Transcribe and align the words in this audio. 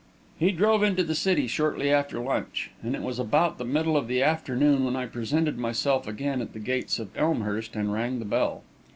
He 0.39 0.49
drove 0.51 0.81
into 0.81 1.03
the 1.03 1.13
city 1.13 1.45
shortly 1.45 1.91
after 1.91 2.17
lunch, 2.19 2.71
and 2.81 2.95
it 2.95 3.03
was 3.03 3.19
about 3.19 3.59
the 3.59 3.63
middle 3.63 3.95
of 3.95 4.07
the 4.07 4.23
afternoon 4.23 4.83
when 4.83 4.95
I 4.95 5.05
presented 5.05 5.59
myself 5.59 6.07
again 6.07 6.41
at 6.41 6.53
the 6.53 6.59
gates 6.59 6.97
of 6.97 7.15
Elmhurst 7.15 7.75
and 7.75 7.93
rang 7.93 8.17
the 8.17 8.25
bell. 8.25 8.63